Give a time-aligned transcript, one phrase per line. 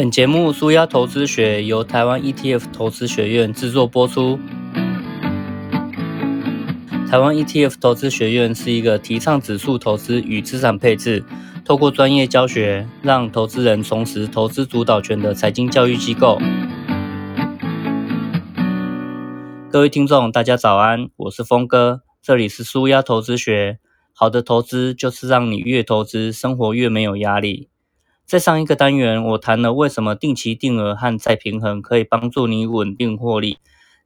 [0.00, 4.40] 本节目《舒压投资学》由台湾 ETF 投资学院制作播出。
[7.06, 11.22] 台湾 ETF 投资学院是一个提倡指数投资与资产配置，
[11.66, 16.40] 透过专业教学，让投资人重拾投资主导权的财经教育机构。
[19.70, 23.80] 各位听众，大家早安，我是峰哥，这里是舒压投资学。
[24.14, 27.69] 好的投资就是让你越投资，生活越没有压力。
[28.30, 33.58] 在上一个单元，我谈了为什么定期定额和再平衡可以帮助你稳定获利。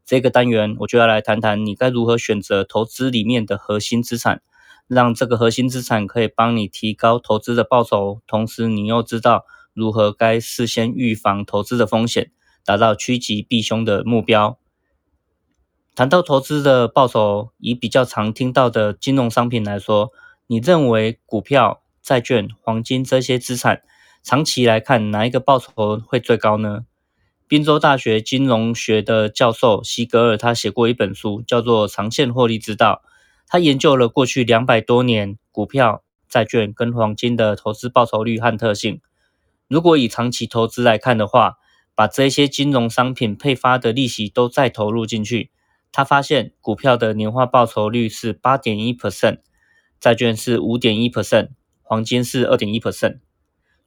[0.03, 4.41] 这个单元，我就要来谈谈你该如何选择投资里面的核心资产，
[4.89, 12.31] 让这个核心资产可以帮你提高投资的报酬，同时你又知道如何该事先预防投资的风险，
[12.65, 14.59] 达到趋吉避凶的目标。
[15.95, 20.13] 谈到投资的报酬，以比较常听到的金融商品来说，
[20.47, 23.83] 你认为股票、债券、黄金这些资产
[24.25, 26.87] 长期来看，哪一个报酬会最高呢？
[27.47, 33.03] 宾州大学金融学的教授席格尔他写过一本书，叫做《长线获利之道》。
[33.47, 39.03] 他研究了过去两百多年股票、债券跟黄金的投资报酬率和特性。
[39.69, 41.59] 如果以长期投资来看的话，
[41.95, 45.51] 把这些金融商品配发的利息都再投入进去。
[45.93, 49.41] 他发现股票的年化报酬率是八点一 percent，
[50.01, 51.51] 债券是五点一 percent，
[51.83, 53.19] 黄金是二点一 percent。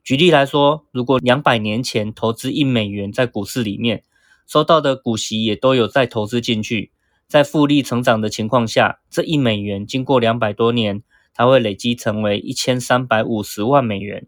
[0.08, 4.06] 举例来说，如果两百年前投资一美元在股市里面，
[4.48, 6.94] 收到的股息也都有再投资进去，
[7.28, 14.26] 在复利成长的情况下，这一美元经过两百多年，它会累积成为一千三百五十万美元。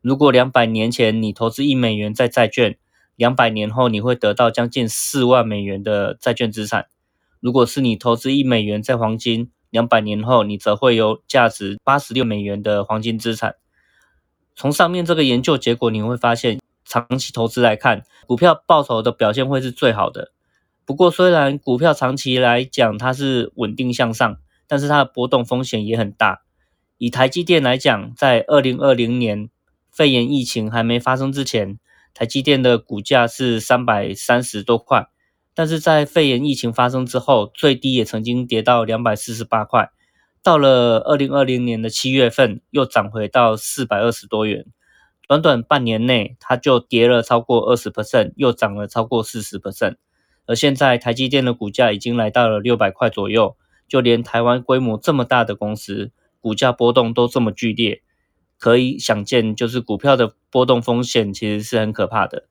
[0.00, 2.78] 如果两百年前你投资一美元在债券，
[3.16, 6.86] 两百年后你会得到将近四万美元的债券资产。
[7.40, 13.56] 如果是你投资一美元在黄金，两百年后你则会有价值八十六美元的黄金资产。
[14.60, 20.32] 从上面这个研究结果，你会发现，长期投资来看，股票报酬的表现会是最好的。
[20.84, 26.42] 不过，虽然股票长期来讲它是稳定向上，但是它的波动风险也很大。
[26.98, 29.48] 以台积电来讲，在二零二零年
[29.90, 31.78] 肺炎疫情还没发生之前，
[32.12, 35.08] 台积电的股价是三百三十多块。
[35.54, 39.88] 但是在肺炎疫情发生之后，最低也曾经跌到两百四十八块，
[40.50, 44.66] 到了二零二零年的七月份又涨回到四百二十多元，
[45.28, 49.94] 短短半年内它就跌了超过二十 percent，又涨了超过四十 percent，
[50.46, 53.56] 而现在台积电的股价已经来到了六百块左右，
[53.86, 58.02] 就连台湾规模这么大的公司，股价波动都这么剧烈，
[58.58, 62.48] 可以想见，就是股票的波动风险其实是很可怕的。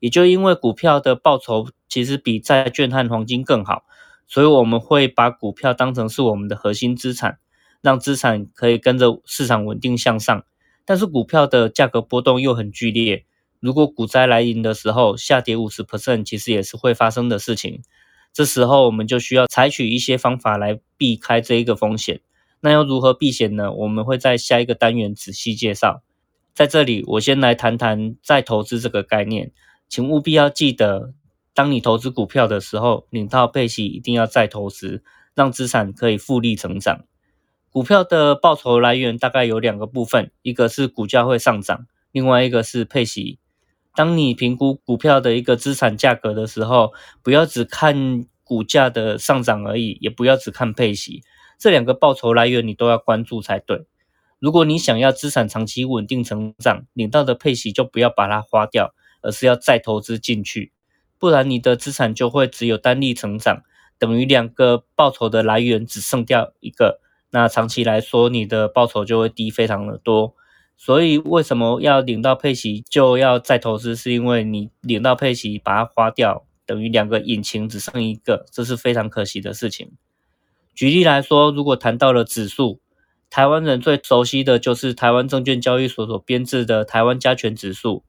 [0.00, 3.84] 也就因为股票的报酬其实比债券和黄金更好，
[4.32, 7.36] 所以我们会把股票当成是我们的核心资产，
[7.82, 10.42] 让资产可以跟着市场稳定向上。
[10.86, 13.26] 但是股票的价格波动又很剧烈，
[13.60, 17.82] 如果股灾来临的时候下跌五十 percent，其实也是会发生的事情。
[18.32, 22.22] 这时候我们就需要采取一些方法来避开这一个风险。
[22.62, 23.70] 那要如何避险呢？
[23.70, 26.02] 我们会在下一个单元仔细介绍。
[26.54, 29.52] 在这里，我先来谈谈再投资这个概念。
[29.90, 31.12] 请务必要记得，
[31.54, 35.04] 当你投资股票的时候，领到配息一定要再投资，
[35.34, 37.04] 让资产可以复利成长。
[37.70, 43.38] 股票的报酬来源大概有两个部分，一个是股价会上涨，另外一个是配息。
[43.94, 46.92] 当你评估股票的一个资产价格的时候，
[47.22, 51.22] 不要只看股价的上涨而已，也不要只看配息，
[51.58, 53.84] 这两个报酬来源你都要关注才对。
[54.38, 58.94] 如果你想要资产长期稳定成长，领到的配息就不要把它花掉。
[59.24, 60.72] 而是要再投资进去，
[61.22, 63.62] 不然你的资产就会只有单利成长，
[63.96, 66.98] 等于两个报酬的来源只剩掉一个，
[67.30, 70.34] 那长期来说你的报酬就会低非常的多。
[70.76, 73.94] 所以为什么要领到配息就要再投资？
[73.94, 79.92] 是因为你领到配息把它花掉，等于两个引擎只剩一个，这是非常可惜的事情。
[80.74, 82.80] 举例来说，如果谈到了指数，
[83.30, 88.02] 台湾人最熟悉的就是台湾证券交易所所编制的台湾加权指数。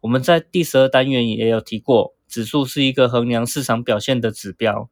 [0.00, 4.88] 我们在第十二单元也有提过，指数是一个衡量市场表现的指标。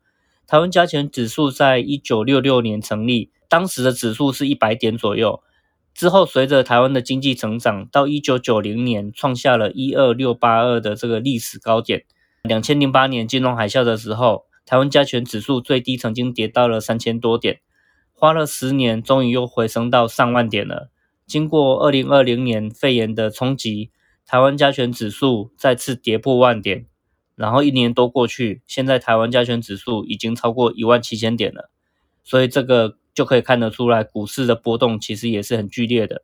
[0.47, 5.43] 台湾加权指数在一九六六年成立，当时的指数是一百点左右。
[5.95, 12.05] 之后随着台湾的经济成长，到一九九零年创下了一二六八二的这个历史高点。
[12.43, 17.61] 两千零八年金融海啸的时候，台湾加权指数最低曾经跌到了三千多点，
[18.13, 20.91] 花了十年，终于又回升到上万点了。
[21.27, 23.91] 经过二零二零年肺炎的冲击。
[24.27, 26.87] 台湾加权指数再次跌破万点，
[27.37, 31.71] 然后一年多过去，现在台湾加权指数已经超过一万七千点了，
[32.23, 36.23] 所以这个就可以看得出来，股市的波动其实也是很剧烈的。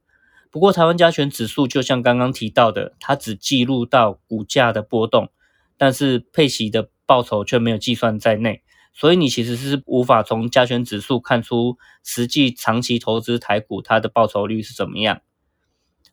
[0.50, 5.30] 不过，台湾加权指数就像刚刚提到的，它只记录到股价的波动，
[5.76, 8.62] 但是配息的报酬却没有计算在内，
[8.92, 15.20] 所以你其实是无法从加权指数看出实际长期投资台股它的报酬率是怎么样。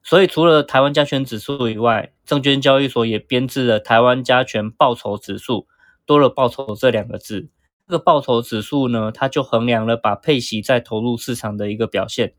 [0.09, 5.68] 所以，除了台湾加权指数以外，证券交易所也编制了台湾加权报酬指数，
[6.06, 7.50] 多了“报酬”这两个字。
[7.86, 12.33] 这个报酬指数呢，它就衡量了把配息再投入市场的一个表现。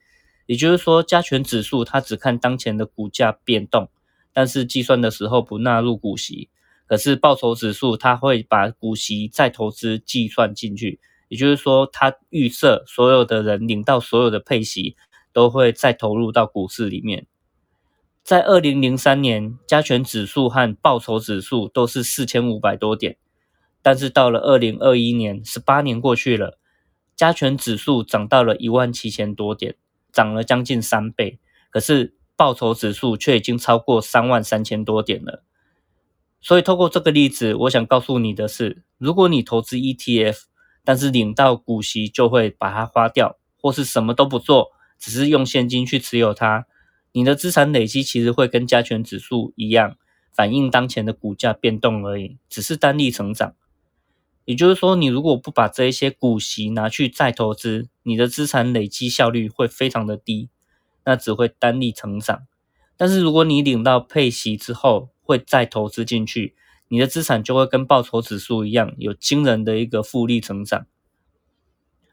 [0.47, 3.91] 也就是说，加权指数它只看当前的股价变动，
[4.33, 6.49] 但是计算的时候不纳入股息。
[6.87, 14.97] 可是报酬指数它会把股息再投资计算进去，也就是说，它预设所有的人领到所有的配息
[15.35, 17.27] 都会再投入到股市里面。
[18.29, 23.17] 在二零零三年，加权指数和报酬指数都是四千五百多点，
[23.81, 26.59] 但是到了二零二一年，十八年过去了，
[27.17, 29.77] 加权指数涨到了一万七千多点。
[30.13, 31.39] 涨了将近三倍，
[31.71, 35.43] 可是报酬指数却已经超过三万三千多点了。
[36.43, 40.41] 所以，透过这个例子，我想告诉你的是，如果你投资 ETF，
[40.85, 46.67] 但是领到股息就会把它花掉，或是什么都不做，只是用现金去持有它，
[47.13, 49.97] 你的资产累积其实会跟加权指数一样，
[50.33, 53.55] 反映当前的股价变动而已，只是单利成长。
[54.45, 60.49] 也就是说，你如果不把这一些股息拿去再投资，你的资产累积效率会非常的低，
[61.05, 62.47] 那只会单利成长。
[62.97, 66.55] 但是如果你领到配息之后，会再投资进去，
[66.89, 70.87] 你的资产就会跟报酬指数一样，有惊人的一个复利成长。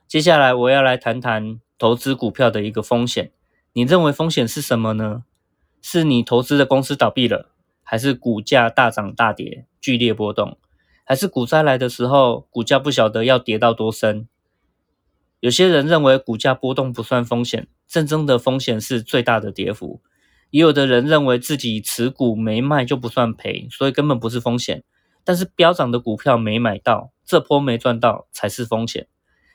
[0.07, 3.31] 接下来我要来谈谈投资股票的一个风险。
[3.77, 5.25] 你认为风险是什么呢？
[5.81, 7.51] 是你投资的公司倒闭了，
[7.83, 10.57] 还是股价大涨大跌，剧烈波动？
[11.03, 14.29] 还是股灾来的时候，股价不晓得要跌到多深。
[15.41, 20.01] 有些人认为股价波动不算风险，真正的风险是最大的跌幅。
[20.51, 24.85] 也有的人认为自己持股没卖就不算赔，所以根本不是风险。
[25.25, 29.07] 但是飙涨的股票没买到，这波没赚到才是风险。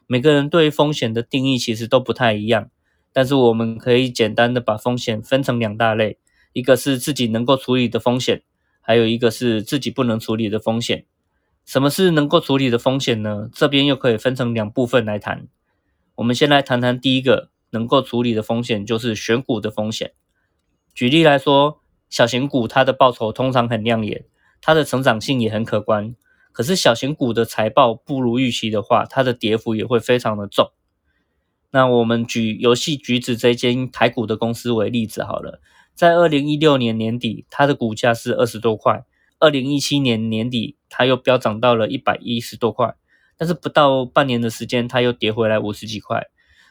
[0.06, 2.69] 每个人对风险的定义其实都不太一样，
[3.12, 6.19] 但是我们可以简单的把风险分成两大类：
[6.53, 8.43] 一个是自己能够处理的风险，
[8.81, 11.05] 还有一个是自己不能处理的风险。
[11.67, 13.49] 什么是能够处理的风险呢？
[13.53, 15.47] 这边又可以分成两部分来谈。
[16.17, 20.13] 我们先来谈谈第一个能够处理的风险，就是选股的风险。
[20.95, 24.25] 举例来说，小型股它的报酬通常很亮眼，
[24.61, 26.15] 它的成长性也很可观。
[26.53, 30.73] 可是小型股的财报不如预期的话，它的跌幅也会非常的重。
[31.72, 35.61] 那我们举游戏橘子这间台股的公司为例子好了，
[35.94, 39.05] 在二零一六年年底，它的股价是二十多块。
[39.38, 42.94] 二零一七年年底，它又飙涨到了一百一十多块，
[43.38, 46.26] 但是不到半年的时间，它又跌回来五十几块。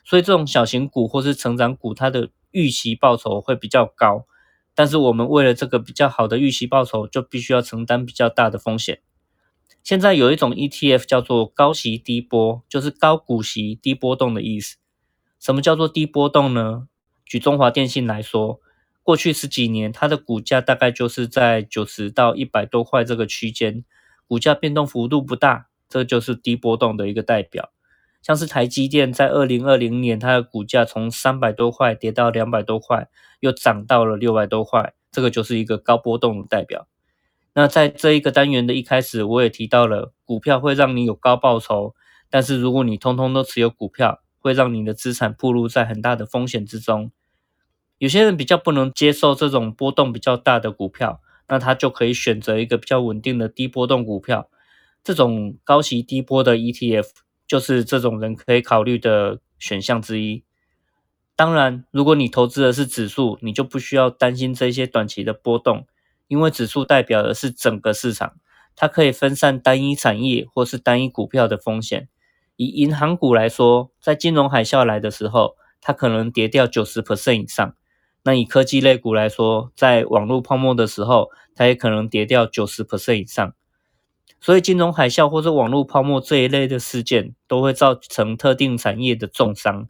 [0.06, 4.26] 所以这种小型股或是成长股，它的预期报酬会比较高，
[4.76, 9.00] 但是我们为了这个比较好的预期报酬，就必须要承担比较大的风险。
[9.84, 14.76] 现在有一种 ETF 叫做高息低波，就是高股息低波动的意思。
[15.40, 16.88] 什么叫做低波动呢？
[17.26, 18.60] 举中华电信来说。
[19.02, 23.84] 过去十几年，它的股价大概就是在九十到一百多块这个区间，
[24.28, 27.72] 股价变动幅度不大，这就是低波动的一个代表。
[28.22, 33.08] 像是台积电在二零二零年，它的股价从三百多块跌到两百多块，
[33.40, 36.88] 又涨到了六百多块，这个就是一个高波动的代表。
[37.54, 41.96] 那在这一个单元的一开始，我也提到了，股票会让你有高报酬，
[42.30, 47.12] 但是如果你通通都持有股票，会让你的资产暴露在很大的风险之中。
[47.98, 54.50] 有些人比较不能接受这种波动比较大的股票，那他就可以选择一个比较稳定的低波动股票。
[55.04, 57.08] 这种高息低波的 ETF
[57.48, 60.44] 就是这种人可以考虑的选项之一。
[61.36, 65.88] 当然，如果你投资的是指数，你就不需要担心这些短期的波动，
[66.28, 68.36] 因为指数代表的是整个市场，
[68.76, 72.10] 它可以分散单一产业或是单一股票的风险。
[72.60, 77.74] 以银行股来说，在金融海啸来的时候，它可能跌掉九十 percent 以上。
[78.24, 83.54] 那以科技类股来说，在网络泡沫的时候，它也可能跌掉九十 percent 以上。
[84.42, 89.88] 所以金融海啸或者网络泡沫这一类的事件，都会造成特定产业的重伤。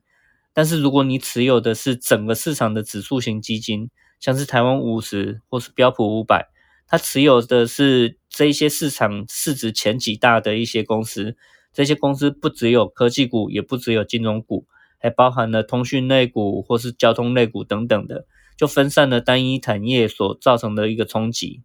[0.53, 6.49] 但是如果你持有的是整个市场的指数型基金，像是台湾五十或是标普五百，
[6.87, 11.35] 它持有的是这些市场市值前几大的一些公司，
[11.79, 14.67] 这些公司不只有科技股，也不只有金融股。
[14.97, 18.25] 还包含了通讯类股或是交通类股等等的，
[18.57, 21.63] 就分散了单一产业所造成的一个冲击。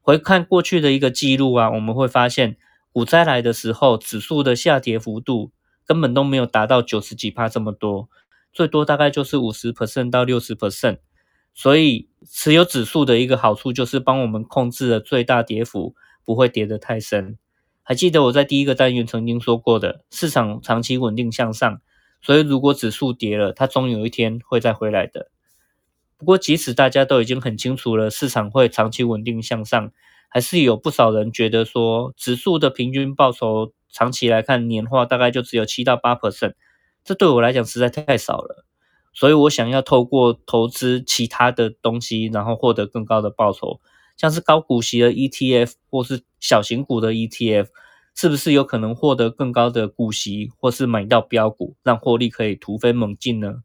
[0.00, 2.56] 回看过去的一个记录啊，我们会发现
[2.90, 5.52] 股灾来的时候，指数的下跌幅度
[5.84, 8.08] 根本都没有达到九十几帕这么多。
[8.52, 10.98] 最多大概就是五十 percent 到六十 percent。
[11.54, 15.94] 所以持有指数的一个好处就是帮我们控制了最大跌幅，
[16.24, 17.38] 不会跌得太深。
[17.88, 21.80] 还记得我在第一个单元曾经说过的，市场长期稳定向上，
[22.20, 25.30] 所以如果指数跌了，它终有一天会再回来的。
[26.18, 29.92] 不过即使大家都已经很清楚了市场会长期稳定向上，
[30.28, 36.54] 还是有不少人觉得说指数的平均报酬长期来看年化大概就只有七到八 percent，
[37.04, 38.64] 这对我来讲实在太少了。
[39.14, 43.80] 所以我想要透过投资其他的东西，然后获得更高的报酬，
[44.16, 47.68] 像是高股息的 ETF 或是小型股的 ETF，
[48.14, 53.62] 是不是有可能获得更高的股息，或是买到标股，让获利可以突飞猛进呢？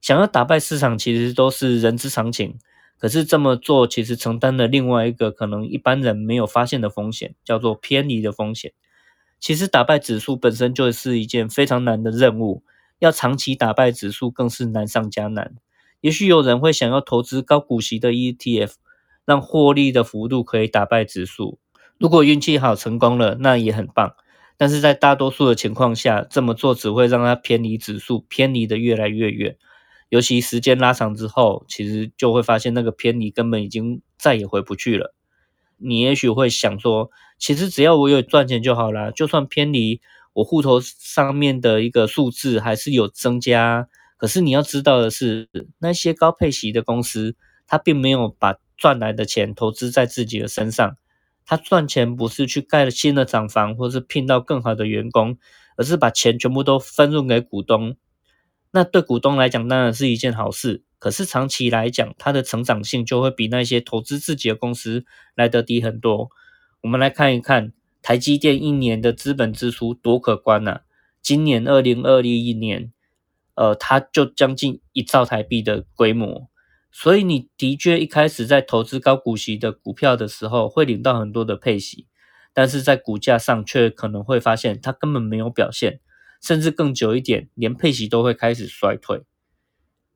[0.00, 2.58] 想要打败市场，其实都是人之常情。
[2.98, 8.72] 可是这么做，其实承担了另外一个可能一般人没有发现的风险，叫做偏离的风险。
[9.40, 12.62] 其实打败指数本身就是一件非常难的任务。
[13.00, 15.54] 要长期打败指数更是难上加难。
[16.00, 18.72] 也许有人会想要投资高股息的 ETF，
[19.24, 21.58] 让获利的幅度可以打败指数。
[21.98, 24.14] 如果运气好成功了，那也很棒。
[24.56, 29.56] 但是在大多数的情况下，这么做只会让它偏离指数，偏离的越来越远。
[30.10, 35.14] 尤其时间拉长之后，其实就会发现那个偏离根本已经再也回不去了。
[35.76, 40.00] 你也许会想说，其实只要我有赚钱就好了，就算偏离。
[40.34, 47.36] 我户头上面的一个数字还是有增加，可是你要知道的是，那些高配息的公司，
[47.68, 50.96] 它并没有把赚来的钱投资在自己的身上，
[51.44, 55.38] 他赚钱不是去盖了新的厂房，或是聘到更好的员工，
[55.76, 57.96] 而是把钱全部都分润给股东。
[58.70, 65.04] 那对股东来讲当然是一件好事，可是长期来讲，它的成长性就会比那些投资自己的公司
[65.34, 66.30] 来得低很多。
[66.82, 67.72] 我们来看一看。
[68.06, 70.82] 台积电一年的资本支出多可观呐！
[71.22, 72.92] 今年二零二一年，
[73.54, 76.50] 呃，它就将近一兆台币的规模。
[76.96, 82.06] 所以你的确一开始在投资高股息的股票的时候，会领到很多的配息，
[82.52, 85.98] 但是在股价上却可能会发现它根本没有表现，
[86.40, 89.24] 甚至更久一点，连配息都会开始衰退。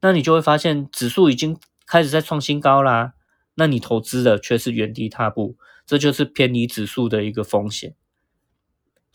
[0.00, 3.14] 那你就会发现指数已经开始在创新高啦，
[3.56, 5.56] 那你投资的却是原地踏步。
[5.84, 7.96] 这就是偏离指数的一个风险，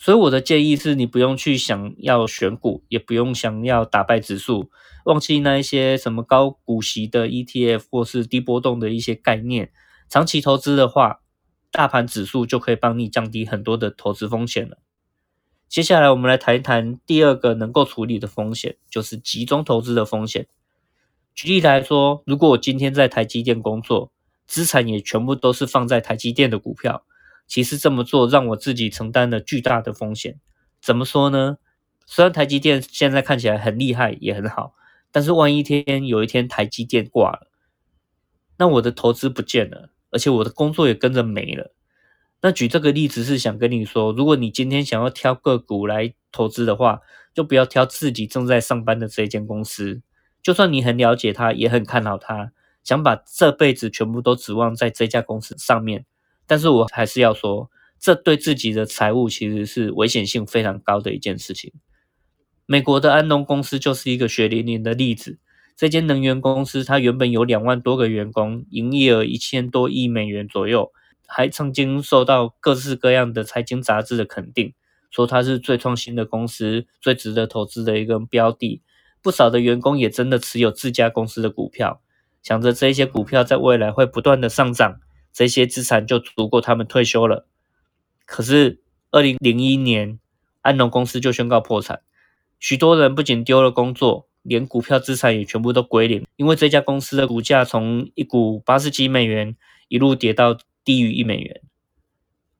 [0.03, 4.69] 所以我的建议是你不用去想要选股，也不用想要打败指数，
[5.05, 9.71] 忘记那一些什么高股息的 ETF 或是低波动的一些概念。
[10.09, 11.21] 长期投资的话，
[11.71, 14.79] 大盘指数就可以帮你降低很多的投资风险了。
[15.69, 20.47] 接下来我们来谈一谈第二个能够处理的风险，就是集中投资的风险。
[21.33, 24.11] 举例来说，如果我今天在台积电工作。
[24.45, 27.05] 资产也全部都是放在台积电的股票，
[27.47, 30.39] 其实这么做让我自己承担了巨大的风险。
[30.81, 31.57] 怎么说呢？
[32.05, 34.73] 虽然台积电现在看起来很厉害，也很好，
[35.11, 37.47] 但是万一天有一天台积电挂了，
[38.57, 41.73] 那我的投资不见了，而且我的工作也跟着没了。
[42.41, 46.99] 那举这个例子是想跟你说，如果你今天想要挑个股来投资的话，
[47.33, 50.01] 就不要挑自己正在上班的这一间公司，
[50.41, 52.51] 就算你很了解它，也很看好它。
[52.83, 56.05] 想把这辈子全部都指望在这家公司上面，
[56.45, 57.69] 但是我还是要说，
[57.99, 61.71] 这对自己的财务其实是危险性非常高的一件事情。
[62.65, 65.39] 美国的安农公司就是一个血淋淋的例子。
[65.75, 70.91] 这间能源公司它原本有两万多个员工，营业额一千多亿美元左右，
[71.25, 74.73] 还曾经受到各式各样的财经杂志的肯定，
[75.09, 78.81] 说它是最创新的公司，最值得投资的一个标的。
[79.21, 82.01] 不少的员工也真的持有自家公司的股票。
[82.43, 84.99] 想着这些股票在未来会不断的上涨，
[85.33, 87.47] 这些资产就足够他们退休了。
[88.25, 90.19] 可是，二零零一年，
[90.61, 92.01] 安农公司就宣告破产，
[92.59, 101.61] 许多人不仅丢了工作，连股票资产也全部都归零，因为这家公司的股价从一股八十几美元一路跌到低于一美元。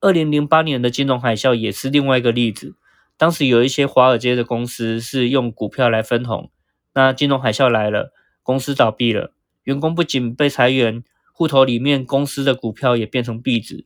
[0.02, 2.76] 二零零八年的金融海啸也是另外一个例子，
[3.16, 6.52] 当时有一些华尔街的公司是用股票来分红，
[6.94, 8.12] 那金融海啸来了，
[8.42, 9.34] 公司倒闭了。
[9.64, 13.86] 员工不仅被裁员，户头里面公司的股票也变成壁纸。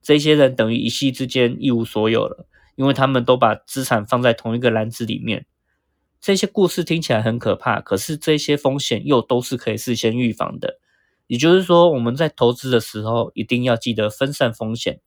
[0.00, 5.46] 这些人等于一夕之间一无所有了，因为他们都把资产放在同一个篮子里面。
[6.20, 10.78] 这些故事听起来很可怕，可是这些风险又都是可以事先预防的。
[11.26, 15.00] 也就是说，我们在投资的时候一定要记得分散风险，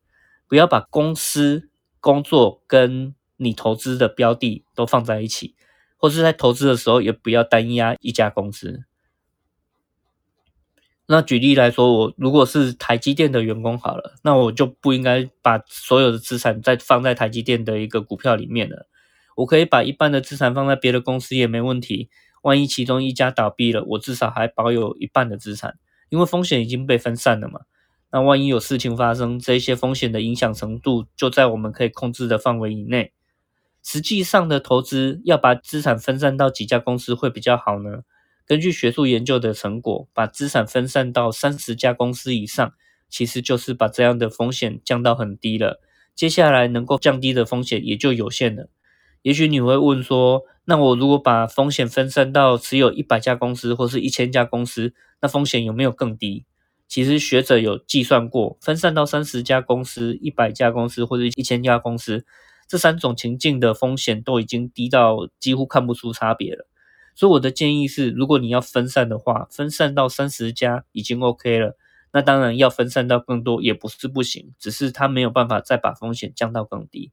[0.48, 1.70] 不要把公司、
[2.00, 5.56] 工作跟你投资的标的都放在一起，
[5.96, 8.84] 或是在投资的时候也不要单压一家公司。
[11.10, 18.88] 那举例来说，我如果是台积电的员工好了，那我就不应该把所有的资产再放在台积电的一个股票里面了。
[19.38, 22.10] 我可以把一半的资产放在别的公司也没问题。
[22.44, 25.76] 万一其中一家倒闭了，我至少还保有一半的资产，
[26.10, 27.62] 因为风险已经被分散了嘛。
[28.12, 33.14] 那万一有事情发生，这些风险的影响程度就在我们可以控制的范围以内。
[33.84, 38.02] 实际上的投资要把资产分散到几家公司会比较好呢？
[38.48, 42.74] 根据学术研究的成果，把资产分散到三十家公司以上，
[43.10, 45.82] 其实就是把这样的风险降到很低了。
[46.16, 48.70] 接下来能够降低的风险也就有限了。
[49.22, 56.46] 也许你会问说，那我如果把风险分散到只有一百家公司或是一千家公司，那风险有没有更低？
[56.88, 62.26] 其实学者有计算过，分散到三十家公司、一百家公司或者一千家公司。
[62.66, 66.68] 这三种情境的风险都已经低到几乎看不出差别了，
[67.18, 71.76] 所以我的建议是，如果你要分散的话，分散到三十家已经 OK 了。
[72.14, 77.12] 那当然要分散到更多也不是不行，只是它没有办法再把风险降到更低。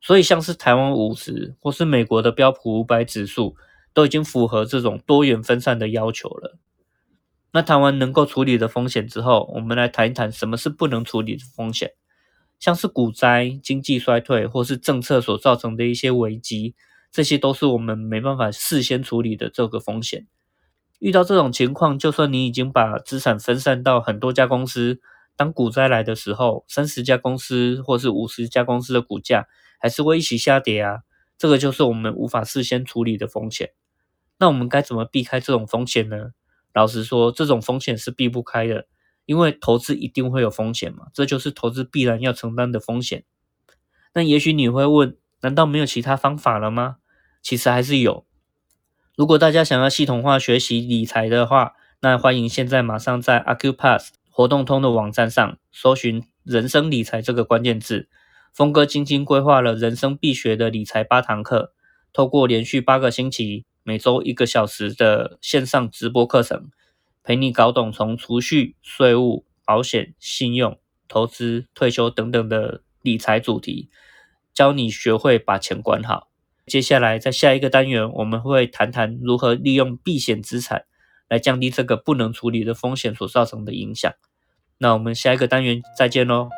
[0.00, 3.54] 所以像是台湾五十或是美国的标普五百指数，
[3.92, 6.56] 都已经符合这种多元分散的要求了。
[7.52, 11.92] 那谈完能够处理的风险之后，我们来谈一谈什么是不能处理的风险。
[12.58, 16.74] 像是股灾、经济衰退，或是政策所造成的一些危机，
[17.14, 20.26] 这些都是我们没办法事先处理的这个风险。
[20.98, 25.00] 遇到这种情况，就算你已经把资产分散到很多家公司，
[25.36, 29.46] 当股灾来的时候，三十家公司或是五十家公司的股价
[29.78, 31.02] 还是会一起下跌啊。
[31.38, 33.70] 这个就是我们无法事先处理的风险。
[34.38, 36.30] 那我们该怎么避开这种风险呢？
[36.72, 38.88] 老实说，这种风险是避不开的。
[39.24, 43.22] 因为投资一定会有风险嘛，这就是投资必然要承担的风险。
[44.14, 46.96] 那也许你会问，难道没有其他方法了吗？
[47.44, 48.26] 其实还是有。
[49.14, 58.08] 如果大家想要系统化学习理财的话，那欢迎现在马上在 Acupass 活动通的网站上搜寻“人生理财”这个关键字。
[58.52, 61.74] 峰哥精心规划了人生必学的理财八堂课，
[62.12, 66.70] 透过连续八个星期，每周一个小时的线上直播课程。
[67.22, 73.90] 陪你搞懂从储蓄、税务、保险、信用、投资、退休等等的理财主题，
[74.52, 76.28] 教你学会把钱管好。
[76.66, 80.84] 接下来在下一个单元，我们会谈谈如何利用避险资产
[81.28, 84.12] 来降低这个不能处理的风险所造成的影响。
[84.78, 86.48] 那我们下一个单元再见喽。